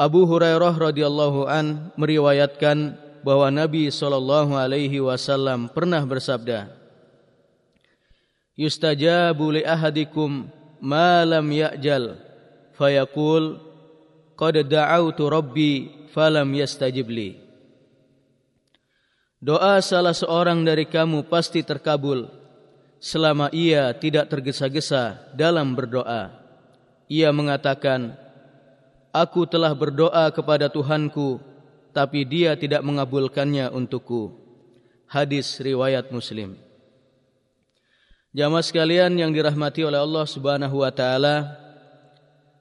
Abu 0.00 0.24
Hurairah 0.24 0.72
radhiyallahu 0.72 1.44
an 1.44 1.92
meriwayatkan 2.00 2.96
bahwa 3.20 3.52
Nabi 3.52 3.92
sallallahu 3.92 4.56
alaihi 4.56 4.96
wasallam 4.96 5.68
pernah 5.68 6.00
bersabda, 6.00 6.72
"Yustajabu 8.56 9.60
li 9.60 9.62
ahadikum 9.64 10.48
ma 10.80 11.20
lam 11.20 11.44
ya'jal 11.52 12.16
fayaqul 12.80 13.75
qad 14.36 14.62
da'awtu 14.62 15.26
rabbi 15.26 15.90
falam 16.12 16.52
yastajib 16.52 17.08
li 17.08 17.30
Doa 19.36 19.78
salah 19.84 20.16
seorang 20.16 20.64
dari 20.64 20.88
kamu 20.88 21.28
pasti 21.28 21.60
terkabul 21.60 22.26
selama 22.96 23.52
ia 23.52 23.92
tidak 23.92 24.32
tergesa-gesa 24.32 25.20
dalam 25.36 25.76
berdoa. 25.76 26.32
Ia 27.06 27.30
mengatakan, 27.30 28.16
Aku 29.12 29.44
telah 29.44 29.70
berdoa 29.76 30.28
kepada 30.32 30.72
Tuhanku, 30.72 31.38
tapi 31.92 32.24
dia 32.24 32.56
tidak 32.56 32.80
mengabulkannya 32.82 33.70
untukku. 33.70 34.34
Hadis 35.06 35.60
riwayat 35.62 36.10
Muslim. 36.10 36.58
Jamaah 38.36 38.60
sekalian 38.60 39.16
yang 39.16 39.32
dirahmati 39.32 39.86
oleh 39.86 39.96
Allah 39.96 40.26
Subhanahu 40.28 40.84
wa 40.84 40.92
taala 40.92 41.56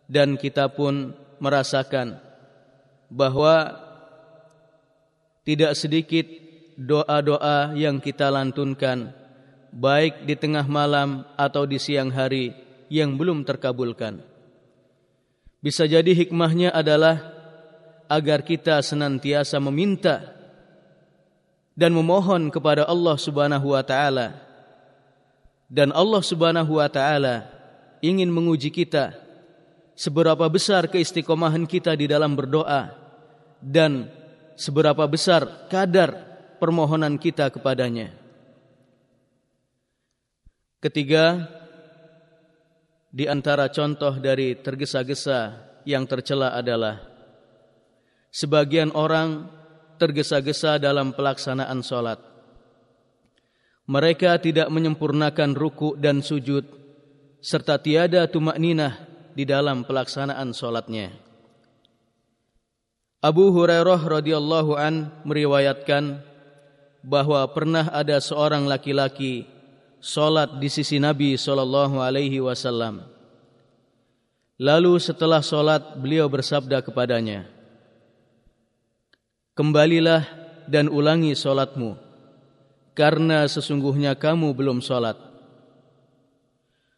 dan 0.07 0.39
kita 0.39 0.71
pun 0.71 1.11
merasakan 1.39 2.19
bahwa 3.11 3.75
tidak 5.45 5.77
sedikit 5.77 6.25
doa-doa 6.75 7.77
yang 7.77 8.01
kita 8.01 8.27
lantunkan 8.27 9.13
baik 9.71 10.23
di 10.23 10.35
tengah 10.35 10.65
malam 10.67 11.23
atau 11.35 11.67
di 11.67 11.79
siang 11.79 12.11
hari 12.11 12.55
yang 12.87 13.15
belum 13.15 13.43
terkabulkan. 13.43 14.23
Bisa 15.59 15.89
jadi 15.89 16.13
hikmahnya 16.13 16.71
adalah 16.71 17.33
agar 18.05 18.45
kita 18.45 18.79
senantiasa 18.85 19.57
meminta 19.57 20.35
dan 21.73 21.91
memohon 21.91 22.53
kepada 22.53 22.85
Allah 22.85 23.17
Subhanahu 23.17 23.73
wa 23.73 23.81
taala 23.81 24.37
dan 25.65 25.89
Allah 25.91 26.21
Subhanahu 26.21 26.77
wa 26.77 26.85
taala 26.85 27.49
ingin 27.99 28.29
menguji 28.29 28.69
kita 28.69 29.24
seberapa 29.95 30.45
besar 30.51 30.91
keistiqomahan 30.91 31.63
kita 31.63 31.95
di 31.95 32.05
dalam 32.11 32.35
berdoa 32.35 32.91
dan 33.63 34.11
seberapa 34.59 35.07
besar 35.07 35.71
kadar 35.71 36.13
permohonan 36.59 37.15
kita 37.15 37.47
kepadanya. 37.49 38.11
Ketiga, 40.83 41.49
di 43.09 43.25
antara 43.25 43.71
contoh 43.71 44.19
dari 44.19 44.59
tergesa-gesa 44.59 45.63
yang 45.87 46.03
tercela 46.05 46.53
adalah 46.53 46.99
sebagian 48.29 48.91
orang 48.91 49.47
tergesa-gesa 49.95 50.75
dalam 50.77 51.15
pelaksanaan 51.15 51.79
solat. 51.79 52.19
Mereka 53.87 54.41
tidak 54.43 54.67
menyempurnakan 54.67 55.55
ruku 55.55 55.95
dan 55.95 56.19
sujud 56.19 56.67
serta 57.39 57.79
tiada 57.79 58.25
tumak 58.25 58.57
ninah 58.57 59.14
di 59.35 59.43
dalam 59.43 59.83
pelaksanaan 59.83 60.55
solatnya. 60.55 61.11
Abu 63.19 63.51
Hurairah 63.51 63.99
radhiyallahu 63.99 64.79
an 64.79 65.11
meriwayatkan 65.27 66.23
bahwa 67.03 67.43
pernah 67.51 67.91
ada 67.91 68.17
seorang 68.17 68.65
laki-laki 68.65 69.45
solat 69.99 70.57
di 70.57 70.69
sisi 70.71 70.97
Nabi 70.97 71.35
sallallahu 71.35 71.99
alaihi 71.99 72.39
wasallam. 72.39 73.03
Lalu 74.55 74.95
setelah 75.03 75.43
solat 75.43 75.99
beliau 75.99 76.31
bersabda 76.31 76.79
kepadanya, 76.79 77.43
Kembalilah 79.51 80.23
dan 80.67 80.87
ulangi 80.87 81.35
solatmu, 81.35 81.99
karena 82.95 83.43
sesungguhnya 83.49 84.15
kamu 84.15 84.55
belum 84.55 84.79
solat. 84.79 85.34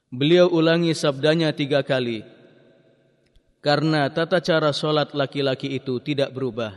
Beliau 0.07 0.47
ulangi 0.47 0.95
sabdanya 0.95 1.51
tiga 1.51 1.83
kali 1.83 2.23
karena 3.59 4.07
tata 4.07 4.39
cara 4.39 4.71
solat 4.71 5.11
laki-laki 5.11 5.75
itu 5.75 5.99
tidak 5.99 6.31
berubah. 6.31 6.71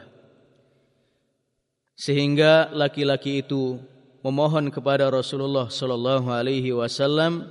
Sehingga 1.94 2.74
laki-laki 2.74 3.46
itu 3.46 3.78
memohon 4.26 4.74
kepada 4.74 5.06
Rasulullah 5.06 5.70
sallallahu 5.70 6.26
alaihi 6.26 6.74
wasallam 6.74 7.46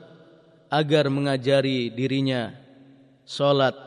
agar 0.68 1.08
mengajari 1.08 1.88
dirinya 1.88 2.52
solat 3.24 3.78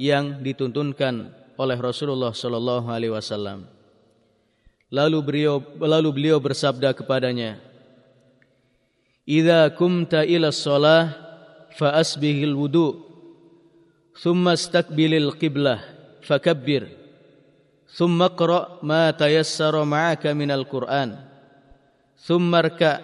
yang 0.00 0.40
dituntunkan 0.40 1.28
oleh 1.60 1.76
Rasulullah 1.76 2.32
sallallahu 2.32 2.88
alaihi 2.88 3.12
wasallam. 3.12 3.68
Lalu 4.88 5.18
beliau 5.20 5.60
lalu 5.82 6.08
beliau 6.16 6.38
bersabda 6.40 6.96
kepadanya, 6.96 7.60
"Idza 9.28 9.68
kumta 9.76 10.22
ila 10.22 10.48
shalah 10.48 11.25
فأسبغ 11.77 12.37
الوضوء 12.43 12.95
ثم 14.21 14.47
استقبل 14.47 15.13
القبلة 15.13 15.79
فكبر 16.21 16.87
ثم 17.91 18.21
اقرأ 18.21 18.79
ما 18.83 19.11
تيسر 19.11 19.83
معك 19.83 20.27
من 20.27 20.51
القرآن 20.51 21.15
ثم 22.17 22.55
اركع 22.55 22.99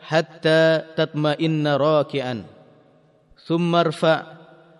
حتى 0.00 0.82
تطمئن 0.96 1.66
راكعا 1.68 2.44
ثم 3.46 3.74
ارفع 3.74 4.16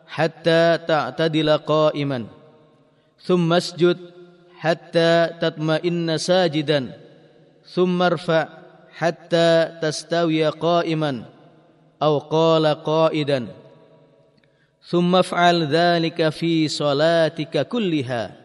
حتى 0.06 0.78
تعتدل 0.88 1.58
قائما 1.58 2.26
ثم 3.20 3.52
اسجد 3.52 3.98
حتى 4.58 5.28
تطمئن 5.40 6.18
ساجدا 6.18 6.80
ثم 7.64 8.02
ارفع 8.02 8.48
حتى 8.92 9.78
تستوي 9.82 10.48
قائما 10.48 11.24
أو 12.02 12.18
قال 12.18 12.64
قائدا 12.66 13.40
ثم 14.80 15.12
افعل 15.16 15.56
ذلك 15.68 16.18
في 16.32 16.68
صلاتك 16.68 17.68
كلها 17.68 18.40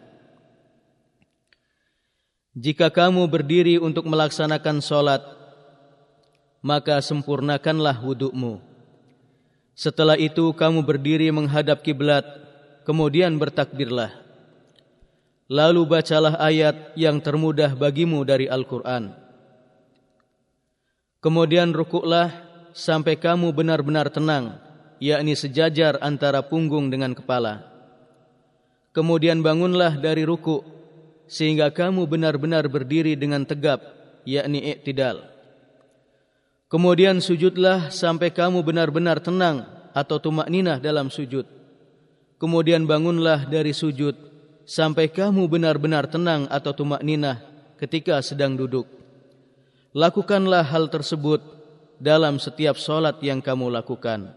Jika 2.56 2.88
kamu 2.88 3.28
berdiri 3.28 3.76
untuk 3.76 4.08
melaksanakan 4.08 4.80
solat, 4.80 5.20
maka 6.64 7.04
sempurnakanlah 7.04 8.00
wudukmu. 8.00 8.64
Setelah 9.76 10.16
itu 10.16 10.56
kamu 10.56 10.80
berdiri 10.80 11.28
menghadap 11.28 11.84
kiblat, 11.84 12.24
kemudian 12.88 13.36
bertakbirlah. 13.36 14.08
Lalu 15.52 15.84
bacalah 15.84 16.40
ayat 16.40 16.96
yang 16.96 17.20
termudah 17.20 17.76
bagimu 17.76 18.24
dari 18.24 18.48
Al-Quran. 18.48 19.12
Kemudian 21.20 21.76
rukuklah 21.76 22.32
sampai 22.71 23.19
kamu 23.19 23.51
benar-benar 23.55 24.11
tenang, 24.11 24.57
yakni 24.97 25.35
sejajar 25.35 25.99
antara 25.99 26.43
punggung 26.45 26.91
dengan 26.91 27.15
kepala. 27.15 27.63
Kemudian 28.91 29.39
bangunlah 29.39 29.95
dari 29.99 30.27
rukuk 30.27 30.67
sehingga 31.31 31.71
kamu 31.71 32.07
benar-benar 32.11 32.67
berdiri 32.67 33.15
dengan 33.15 33.47
tegap 33.47 33.79
yakni 34.27 34.67
i'tidal 34.67 35.31
kemudian 36.71 37.19
sujudlah 37.19 37.91
sampai 37.91 38.31
kamu 38.31 38.63
benar-benar 38.63 39.19
tenang 39.19 39.67
atau 39.91 40.17
tumak 40.23 40.47
ninah 40.47 40.79
dalam 40.79 41.11
sujud. 41.11 41.43
Kemudian 42.39 42.87
bangunlah 42.87 43.45
dari 43.45 43.75
sujud 43.75 44.15
sampai 44.63 45.11
kamu 45.11 45.45
benar-benar 45.51 46.07
tenang 46.07 46.47
atau 46.47 46.71
tumak 46.71 47.03
ninah 47.03 47.43
ketika 47.75 48.17
sedang 48.23 48.55
duduk. 48.55 48.87
Lakukanlah 49.91 50.63
hal 50.63 50.87
tersebut 50.87 51.43
dalam 52.01 52.41
setiap 52.41 52.81
solat 52.81 53.21
yang 53.21 53.37
kamu 53.37 53.69
lakukan 53.69 54.33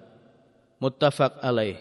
muttafaq 0.76 1.40
alaih 1.40 1.80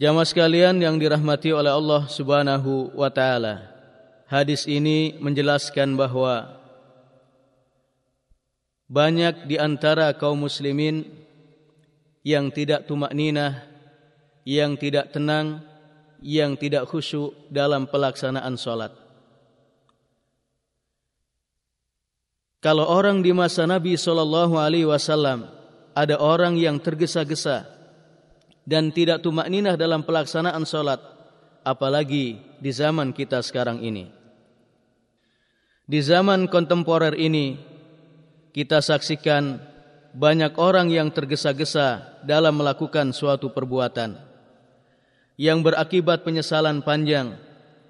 Jamaah 0.00 0.24
sekalian 0.24 0.80
yang 0.80 0.96
dirahmati 0.96 1.52
oleh 1.52 1.68
Allah 1.68 2.08
Subhanahu 2.08 2.96
wa 2.96 3.12
taala. 3.12 3.68
Hadis 4.24 4.64
ini 4.64 5.12
menjelaskan 5.20 5.92
bahwa 5.92 6.56
banyak 8.88 9.44
di 9.44 9.60
antara 9.60 10.08
kaum 10.16 10.40
muslimin 10.48 11.04
yang 12.24 12.48
tidak 12.48 12.88
tumak 12.88 13.12
ninah, 13.12 13.60
yang 14.48 14.72
tidak 14.80 15.12
tenang, 15.12 15.60
yang 16.24 16.56
tidak 16.56 16.88
khusyuk 16.88 17.36
dalam 17.52 17.84
pelaksanaan 17.84 18.56
solat. 18.56 18.99
Kalau 22.60 22.84
orang 22.84 23.24
di 23.24 23.32
masa 23.32 23.64
Nabi 23.64 23.96
sallallahu 23.96 24.60
alaihi 24.60 24.84
wasallam 24.84 25.48
ada 25.96 26.20
orang 26.20 26.60
yang 26.60 26.76
tergesa-gesa 26.76 27.64
dan 28.68 28.92
tidak 28.92 29.24
tumak 29.24 29.48
ninah 29.48 29.80
dalam 29.80 30.04
pelaksanaan 30.04 30.68
solat, 30.68 31.00
apalagi 31.64 32.36
di 32.60 32.70
zaman 32.70 33.16
kita 33.16 33.40
sekarang 33.40 33.80
ini. 33.80 34.12
Di 35.88 36.04
zaman 36.04 36.46
kontemporer 36.46 37.16
ini, 37.16 37.56
kita 38.52 38.84
saksikan 38.84 39.58
banyak 40.12 40.54
orang 40.60 40.92
yang 40.92 41.08
tergesa-gesa 41.10 42.20
dalam 42.22 42.60
melakukan 42.60 43.10
suatu 43.16 43.50
perbuatan 43.50 44.20
yang 45.40 45.64
berakibat 45.64 46.20
penyesalan 46.20 46.84
panjang, 46.84 47.40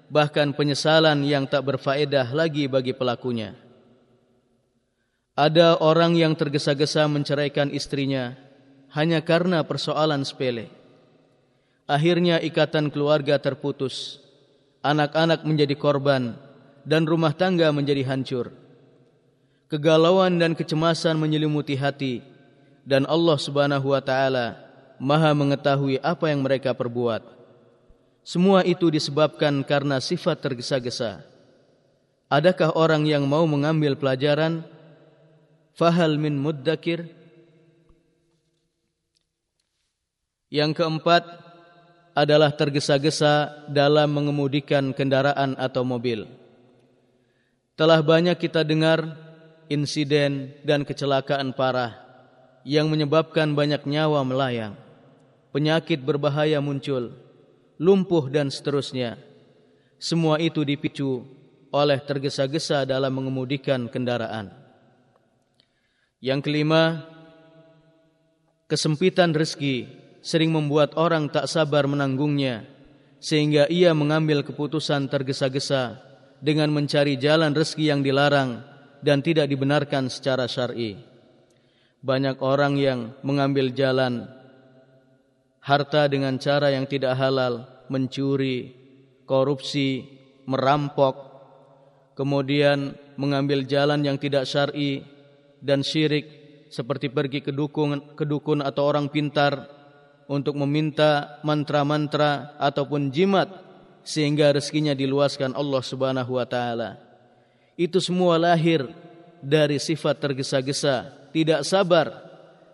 bahkan 0.07 0.55
penyesalan 0.55 1.27
yang 1.27 1.43
tak 1.43 1.67
berfaedah 1.67 2.31
lagi 2.31 2.71
bagi 2.71 2.95
pelakunya. 2.95 3.60
Ada 5.31 5.79
orang 5.79 6.19
yang 6.19 6.35
tergesa-gesa 6.35 7.07
menceraikan 7.07 7.71
istrinya 7.71 8.35
hanya 8.91 9.23
karena 9.23 9.63
persoalan 9.63 10.27
sepele. 10.27 10.67
Akhirnya 11.87 12.39
ikatan 12.43 12.91
keluarga 12.91 13.39
terputus, 13.39 14.19
anak-anak 14.83 15.47
menjadi 15.47 15.75
korban, 15.79 16.35
dan 16.83 17.07
rumah 17.07 17.31
tangga 17.31 17.71
menjadi 17.71 18.03
hancur. 18.07 18.51
Kegalauan 19.71 20.35
dan 20.35 20.51
kecemasan 20.51 21.15
menyelimuti 21.15 21.79
hati, 21.79 22.19
dan 22.83 23.07
Allah 23.07 23.39
Subhanahu 23.39 23.95
wa 23.95 24.03
Ta'ala 24.03 24.71
Maha 25.01 25.33
mengetahui 25.33 25.97
apa 26.05 26.29
yang 26.29 26.45
mereka 26.45 26.77
perbuat. 26.77 27.25
Semua 28.21 28.61
itu 28.61 28.93
disebabkan 28.93 29.65
karena 29.65 29.97
sifat 29.97 30.37
tergesa-gesa. 30.45 31.25
Adakah 32.29 32.77
orang 32.77 33.09
yang 33.09 33.25
mau 33.25 33.41
mengambil 33.49 33.97
pelajaran? 33.97 34.61
Fahal 35.75 36.19
min 36.19 36.35
muddakir? 36.35 37.07
Yang 40.51 40.83
keempat 40.83 41.23
adalah 42.11 42.51
tergesa-gesa 42.51 43.67
dalam 43.71 44.11
mengemudikan 44.11 44.91
kendaraan 44.91 45.55
atau 45.55 45.87
mobil. 45.87 46.27
Telah 47.79 48.03
banyak 48.03 48.35
kita 48.35 48.67
dengar 48.67 49.15
insiden 49.71 50.51
dan 50.67 50.83
kecelakaan 50.83 51.55
parah 51.55 51.95
yang 52.67 52.91
menyebabkan 52.91 53.55
banyak 53.55 53.87
nyawa 53.87 54.21
melayang, 54.27 54.75
penyakit 55.55 56.03
berbahaya 56.03 56.59
muncul, 56.59 57.15
lumpuh 57.79 58.27
dan 58.27 58.51
seterusnya. 58.51 59.17
Semua 59.97 60.37
itu 60.37 60.61
dipicu 60.67 61.25
oleh 61.71 61.97
tergesa-gesa 62.03 62.83
dalam 62.83 63.15
mengemudikan 63.15 63.87
kendaraan. 63.87 64.60
Yang 66.21 66.45
kelima, 66.45 67.01
kesempitan 68.69 69.33
rezeki 69.33 69.89
sering 70.21 70.53
membuat 70.53 70.93
orang 70.93 71.33
tak 71.33 71.49
sabar 71.49 71.89
menanggungnya 71.89 72.69
sehingga 73.17 73.65
ia 73.73 73.89
mengambil 73.97 74.45
keputusan 74.45 75.09
tergesa-gesa 75.09 75.97
dengan 76.37 76.69
mencari 76.69 77.17
jalan 77.17 77.57
rezeki 77.57 77.85
yang 77.89 78.01
dilarang 78.05 78.61
dan 79.01 79.25
tidak 79.25 79.49
dibenarkan 79.49 80.13
secara 80.13 80.45
syar'i. 80.45 80.93
Banyak 82.05 82.37
orang 82.37 82.77
yang 82.77 83.17
mengambil 83.25 83.73
jalan 83.73 84.29
harta 85.57 86.05
dengan 86.05 86.37
cara 86.37 86.69
yang 86.69 86.85
tidak 86.85 87.17
halal, 87.17 87.65
mencuri, 87.89 88.77
korupsi, 89.25 90.05
merampok, 90.45 91.17
kemudian 92.13 92.93
mengambil 93.17 93.65
jalan 93.65 94.05
yang 94.05 94.21
tidak 94.21 94.45
syar'i 94.45 95.01
dan 95.61 95.85
syirik 95.85 96.25
seperti 96.73 97.07
pergi 97.13 97.45
ke 97.45 97.53
dukun, 97.53 98.17
ke 98.17 98.25
dukun 98.25 98.59
atau 98.65 98.89
orang 98.89 99.07
pintar 99.07 99.69
untuk 100.25 100.57
meminta 100.57 101.37
mantra-mantra 101.45 102.57
ataupun 102.57 103.13
jimat 103.13 103.51
sehingga 104.01 104.55
rezekinya 104.55 104.97
diluaskan 104.97 105.53
Allah 105.53 105.83
Subhanahu 105.85 106.39
wa 106.39 106.47
taala. 106.47 106.97
Itu 107.77 108.01
semua 108.01 108.35
lahir 108.41 108.89
dari 109.41 109.77
sifat 109.77 110.17
tergesa-gesa, 110.21 111.11
tidak 111.35 111.61
sabar 111.67 112.13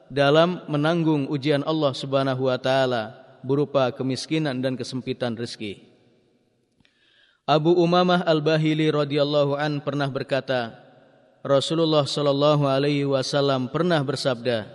dalam 0.07 0.63
menanggung 0.71 1.27
ujian 1.27 1.65
Allah 1.67 1.91
Subhanahu 1.91 2.47
wa 2.47 2.57
taala 2.61 3.17
berupa 3.43 3.91
kemiskinan 3.91 4.59
dan 4.63 4.79
kesempitan 4.79 5.35
rezeki. 5.35 5.83
Abu 7.47 7.71
Umamah 7.71 8.27
Al-Bahili 8.27 8.91
radhiyallahu 8.91 9.55
an 9.55 9.79
pernah 9.79 10.11
berkata, 10.11 10.86
Rasulullah 11.47 12.03
sallallahu 12.03 12.67
alaihi 12.67 13.07
wasallam 13.07 13.71
pernah 13.71 14.03
bersabda, 14.03 14.67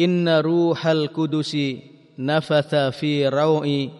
Inna 0.00 0.42
ruhal 0.42 1.12
kudusi 1.14 1.94
nafatha 2.18 2.90
fi 2.90 3.28
rawi 3.30 3.94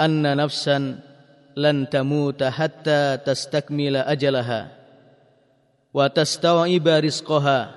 anna 0.00 0.32
nafsan 0.32 1.02
lan 1.58 1.84
tamuta 1.92 2.48
hatta 2.48 3.20
tastakmila 3.20 4.08
ajalaha 4.08 4.72
wa 5.92 6.08
tastawiba 6.08 7.04
rizqaha 7.04 7.70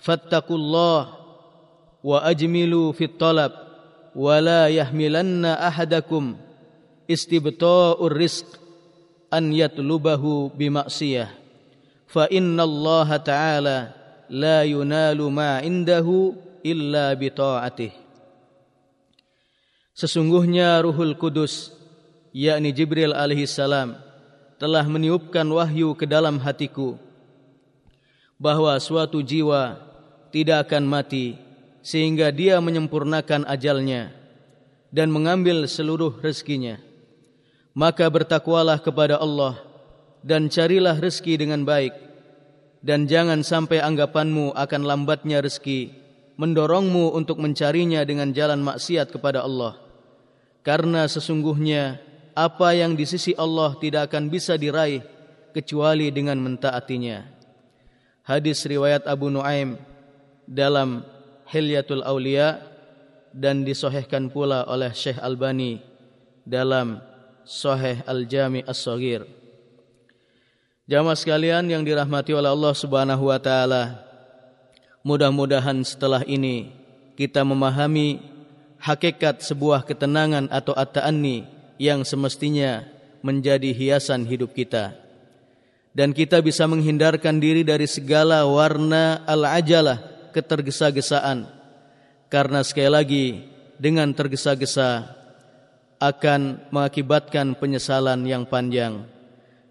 fattaqullah 0.00 1.02
wa 2.00 2.16
ajmilu 2.24 2.96
fit 2.96 3.20
talab 3.20 3.52
wa 4.16 4.40
la 4.40 4.72
yahmilanna 4.72 5.60
ahadakum 5.60 6.40
istibta'ur 7.04 8.16
rizq 8.16 8.65
an 9.36 9.52
yatlubahu 9.52 10.48
bi 10.56 10.72
ma'siyah 10.72 11.28
fa 12.08 12.24
inna 12.32 12.64
Allah 12.64 13.08
ta'ala 13.20 13.78
la 14.32 14.64
yunalu 14.64 15.28
ma 15.28 15.60
indahu 15.60 16.32
illa 16.64 17.12
bi 17.12 17.28
ta'atih. 17.28 17.92
Sesungguhnya 19.96 20.80
Ruhul 20.80 21.16
Kudus 21.16 21.72
yakni 22.32 22.72
Jibril 22.72 23.12
alaihi 23.12 23.48
salam 23.48 23.96
telah 24.56 24.84
meniupkan 24.88 25.44
wahyu 25.44 25.92
ke 25.92 26.08
dalam 26.08 26.40
hatiku 26.40 26.96
bahwa 28.36 28.76
suatu 28.76 29.20
jiwa 29.24 29.80
tidak 30.32 30.68
akan 30.68 30.84
mati 30.84 31.36
sehingga 31.80 32.28
dia 32.28 32.60
menyempurnakan 32.60 33.48
ajalnya 33.48 34.12
dan 34.92 35.08
mengambil 35.08 35.64
seluruh 35.64 36.20
rezekinya 36.20 36.76
maka 37.76 38.08
bertakwalah 38.08 38.80
kepada 38.80 39.20
Allah 39.20 39.60
dan 40.24 40.48
carilah 40.48 40.96
rezeki 40.96 41.44
dengan 41.44 41.68
baik 41.68 41.92
dan 42.80 43.04
jangan 43.04 43.44
sampai 43.44 43.84
anggapanmu 43.84 44.56
akan 44.56 44.82
lambatnya 44.88 45.44
rezeki 45.44 45.92
mendorongmu 46.40 47.12
untuk 47.12 47.36
mencarinya 47.36 48.00
dengan 48.08 48.32
jalan 48.32 48.64
maksiat 48.64 49.12
kepada 49.12 49.44
Allah. 49.44 49.76
karena 50.66 51.06
sesungguhnya 51.06 52.02
apa 52.34 52.74
yang 52.74 52.98
di 52.98 53.06
sisi 53.06 53.30
Allah 53.38 53.78
tidak 53.78 54.10
akan 54.10 54.26
bisa 54.26 54.58
diraih 54.58 54.98
kecuali 55.54 56.10
dengan 56.10 56.36
mentaatinya. 56.42 57.22
Hadis 58.26 58.66
riwayat 58.66 59.06
Abu 59.06 59.30
Nuaim 59.30 59.78
dalam 60.44 61.06
Hilyatul 61.46 62.02
Aulia 62.02 62.58
dan 63.30 63.62
disohhkan 63.62 64.28
pula 64.28 64.66
oleh 64.66 64.90
Syekh 64.90 65.22
Albani 65.22 65.78
dalam 66.42 66.98
Sahih 67.46 68.02
Al-Jami 68.02 68.66
As-Saghir. 68.66 69.22
Jamaah 70.90 71.14
sekalian 71.14 71.62
yang 71.70 71.86
dirahmati 71.86 72.34
oleh 72.34 72.50
Allah 72.50 72.74
Subhanahu 72.74 73.30
wa 73.30 73.38
taala, 73.38 74.02
mudah-mudahan 75.06 75.78
setelah 75.86 76.26
ini 76.26 76.74
kita 77.14 77.46
memahami 77.46 78.18
hakikat 78.82 79.46
sebuah 79.46 79.86
ketenangan 79.86 80.50
atau 80.50 80.74
at-ta'anni 80.74 81.46
yang 81.78 82.02
semestinya 82.02 82.82
menjadi 83.22 83.70
hiasan 83.70 84.26
hidup 84.26 84.50
kita. 84.50 84.98
Dan 85.94 86.12
kita 86.12 86.42
bisa 86.42 86.66
menghindarkan 86.66 87.40
diri 87.40 87.62
dari 87.62 87.86
segala 87.86 88.42
warna 88.44 89.22
al-ajalah 89.24 90.30
ketergesa-gesaan. 90.34 91.48
Karena 92.26 92.60
sekali 92.66 92.90
lagi 92.90 93.26
dengan 93.80 94.12
tergesa-gesa 94.12 95.15
akan 95.96 96.70
mengakibatkan 96.72 97.56
penyesalan 97.56 98.24
yang 98.28 98.44
panjang. 98.44 99.08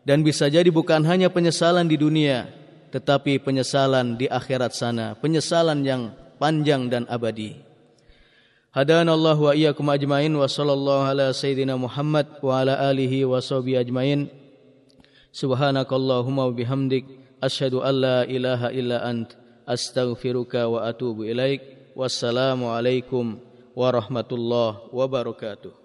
Dan 0.05 0.21
bisa 0.21 0.45
jadi 0.45 0.69
bukan 0.69 1.01
hanya 1.05 1.33
penyesalan 1.33 1.89
di 1.89 1.97
dunia, 1.97 2.45
tetapi 2.93 3.41
penyesalan 3.41 4.17
di 4.17 4.29
akhirat 4.29 4.73
sana. 4.77 5.17
Penyesalan 5.17 5.81
yang 5.81 6.13
panjang 6.37 6.89
dan 6.89 7.09
abadi. 7.09 7.57
Hadana 8.75 9.15
Allah 9.15 9.39
wa 9.39 9.55
iyyakum 9.55 9.87
ajmain 9.87 10.29
wa 10.35 10.45
sallallahu 10.45 11.07
ala 11.07 11.31
sayyidina 11.31 11.79
Muhammad 11.79 12.27
wa 12.43 12.59
ala 12.59 12.75
alihi 12.91 13.23
wa 13.23 13.39
sahbihi 13.39 13.81
ajmain. 13.81 14.27
Subhanakallahumma 15.31 16.51
wa 16.51 16.53
bihamdik 16.53 17.07
asyhadu 17.39 17.79
an 17.81 17.95
la 18.03 18.19
ilaha 18.27 18.75
illa 18.75 18.99
ant 18.99 19.31
astaghfiruka 19.63 20.67
wa 20.67 20.85
atubu 20.91 21.23
ilaik. 21.23 21.95
Wassalamu 21.95 22.67
alaikum 22.67 23.39
warahmatullahi 23.71 24.91
wabarakatuh. 24.91 25.84